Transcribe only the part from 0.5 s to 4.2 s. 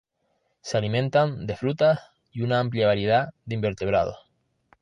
Se alimentan de frutas y una amplia variedad de invertebrados.